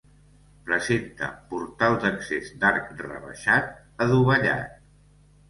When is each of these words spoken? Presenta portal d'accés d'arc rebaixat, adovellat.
Presenta 0.69 1.29
portal 1.51 1.97
d'accés 2.05 2.49
d'arc 2.65 2.89
rebaixat, 3.03 3.71
adovellat. 4.09 4.75